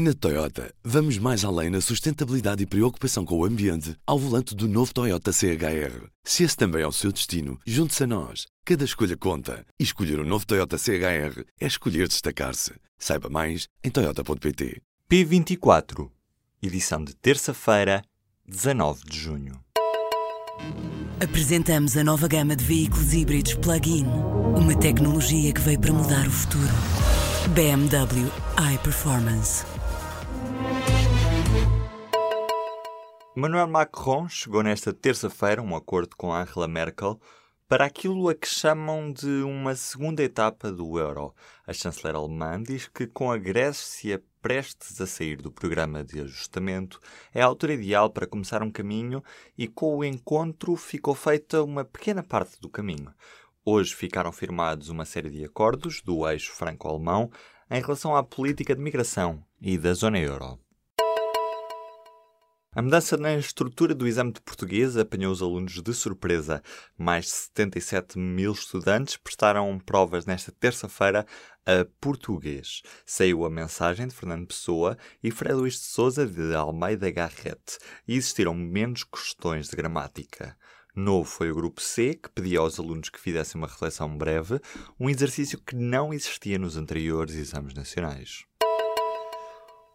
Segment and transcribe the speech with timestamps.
[0.00, 4.68] Na Toyota, vamos mais além na sustentabilidade e preocupação com o ambiente ao volante do
[4.68, 6.06] novo Toyota CHR.
[6.22, 8.46] Se esse também é o seu destino, junte-se a nós.
[8.64, 9.66] Cada escolha conta.
[9.76, 12.74] E escolher o um novo Toyota CHR é escolher destacar-se.
[12.96, 14.80] Saiba mais em Toyota.pt.
[15.10, 16.08] P24,
[16.62, 18.04] edição de terça-feira,
[18.46, 19.60] 19 de junho.
[21.20, 24.06] Apresentamos a nova gama de veículos híbridos plug-in.
[24.56, 26.72] Uma tecnologia que veio para mudar o futuro.
[27.52, 28.30] BMW
[28.74, 29.77] iPerformance.
[33.38, 37.20] Emmanuel Macron chegou nesta terça-feira um acordo com Angela Merkel
[37.68, 41.32] para aquilo a que chamam de uma segunda etapa do euro.
[41.64, 46.98] A chanceler alemã diz que, com a Grécia prestes a sair do programa de ajustamento,
[47.32, 49.22] é a altura ideal para começar um caminho
[49.56, 53.14] e, com o encontro, ficou feita uma pequena parte do caminho.
[53.64, 57.30] Hoje ficaram firmados uma série de acordos do eixo franco-alemão
[57.70, 60.58] em relação à política de migração e da zona euro.
[62.78, 66.62] A mudança na estrutura do exame de português apanhou os alunos de surpresa.
[66.96, 71.26] Mais de 77 mil estudantes prestaram provas nesta terça-feira
[71.66, 72.82] a português.
[73.04, 78.14] Saiu a mensagem de Fernando Pessoa e Frei Luís de Souza de Almeida Garrett e
[78.14, 80.56] existiram menos questões de gramática.
[80.94, 84.60] Novo foi o grupo C, que pedia aos alunos que fizessem uma reflexão breve,
[85.00, 88.44] um exercício que não existia nos anteriores exames nacionais.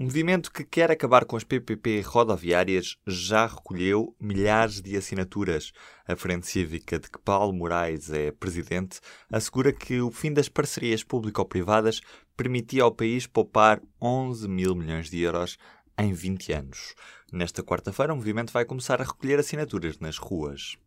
[0.00, 5.72] Um movimento que quer acabar com as PPP rodoviárias já recolheu milhares de assinaturas.
[6.06, 11.02] A Frente Cívica de que Paulo Moraes é presidente assegura que o fim das parcerias
[11.02, 12.00] público-privadas
[12.36, 15.58] permitia ao país poupar 11 mil milhões de euros
[15.98, 16.94] em 20 anos.
[17.32, 20.78] Nesta quarta-feira, o movimento vai começar a recolher assinaturas nas ruas.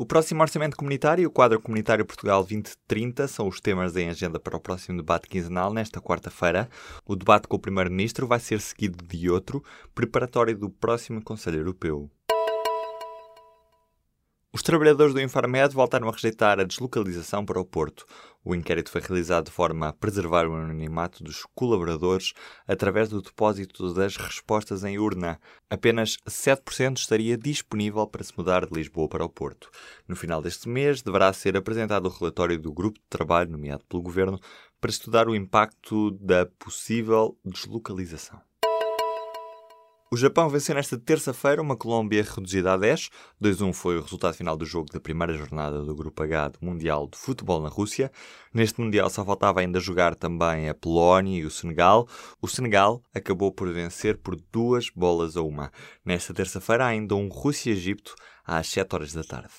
[0.00, 4.38] O próximo Orçamento Comunitário e o Quadro Comunitário Portugal 2030 são os temas em agenda
[4.38, 6.68] para o próximo debate quinzenal, nesta quarta-feira.
[7.04, 9.60] O debate com o Primeiro-Ministro vai ser seguido de outro,
[9.96, 12.08] preparatório do próximo Conselho Europeu.
[14.58, 18.04] Os trabalhadores do Infarmed voltaram a rejeitar a deslocalização para o Porto.
[18.44, 22.32] O inquérito foi realizado de forma a preservar o anonimato dos colaboradores
[22.66, 25.38] através do depósito das respostas em urna.
[25.70, 29.70] Apenas 7% estaria disponível para se mudar de Lisboa para o Porto.
[30.08, 34.02] No final deste mês, deverá ser apresentado o relatório do grupo de trabalho nomeado pelo
[34.02, 34.40] Governo
[34.80, 38.47] para estudar o impacto da possível deslocalização.
[40.10, 43.10] O Japão venceu nesta terça-feira uma Colômbia reduzida a 10.
[43.42, 47.06] 2-1 foi o resultado final do jogo da primeira jornada do Grupo H do Mundial
[47.12, 48.10] de Futebol na Rússia.
[48.52, 52.08] Neste Mundial só faltava ainda jogar também a Polónia e o Senegal.
[52.40, 55.70] O Senegal acabou por vencer por duas bolas a uma.
[56.02, 58.14] Nesta terça-feira ainda um Rússia-Egipto
[58.46, 59.52] às 7 horas da tarde.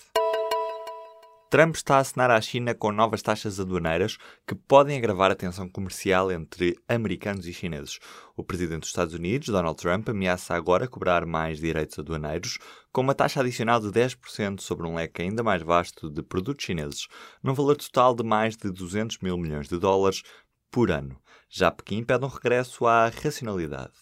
[1.50, 5.68] Trump está a assinar à China com novas taxas aduaneiras que podem agravar a tensão
[5.68, 7.98] comercial entre americanos e chineses.
[8.38, 12.59] O presidente dos Estados Unidos, Donald Trump, ameaça agora cobrar mais direitos aduaneiros,
[12.92, 17.08] com uma taxa adicional de 10% sobre um leque ainda mais vasto de produtos chineses,
[17.42, 20.22] num valor total de mais de 200 mil milhões de dólares
[20.70, 21.20] por ano.
[21.50, 23.94] Já Pequim pede um regresso à racionalidade.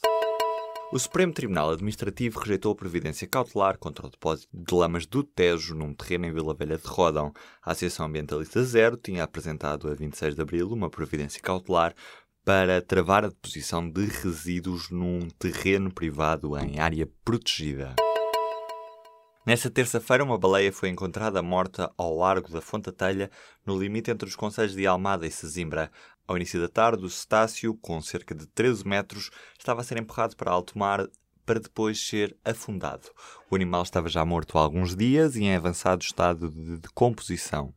[0.89, 5.75] O Supremo Tribunal Administrativo rejeitou a providência cautelar contra o depósito de lamas do Tejo
[5.75, 7.33] num terreno em Vila Velha de Rodão.
[7.61, 11.93] A Associação Ambientalista Zero tinha apresentado a 26 de abril uma providência cautelar
[12.45, 17.93] para travar a deposição de resíduos num terreno privado em área protegida.
[19.45, 23.31] Nesta terça-feira, uma baleia foi encontrada morta ao largo da Fonte Telha,
[23.65, 25.89] no limite entre os concelhos de Almada e Sesimbra.
[26.27, 30.35] Ao início da tarde, o cetáceo, com cerca de 13 metros, estava a ser empurrado
[30.35, 31.07] para alto mar
[31.45, 33.09] para depois ser afundado.
[33.49, 37.73] O animal estava já morto há alguns dias e em avançado estado de decomposição.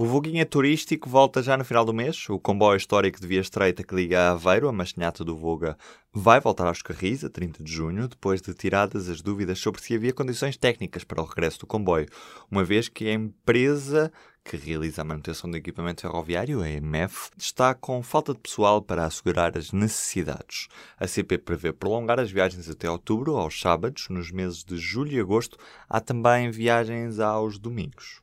[0.00, 2.26] O Voguinha Turístico volta já no final do mês.
[2.30, 5.76] O comboio histórico de Via Estreita que liga a Aveiro, a Machinhata do Voga,
[6.10, 9.94] vai voltar aos Carris a 30 de junho, depois de tiradas as dúvidas sobre se
[9.94, 12.08] havia condições técnicas para o regresso do comboio,
[12.50, 14.10] uma vez que a empresa
[14.42, 19.04] que realiza a manutenção do equipamento ferroviário, a EMF, está com falta de pessoal para
[19.04, 20.68] assegurar as necessidades.
[20.98, 25.20] A CP prevê prolongar as viagens até outubro, aos sábados, nos meses de julho e
[25.20, 25.58] agosto.
[25.86, 28.22] Há também viagens aos domingos.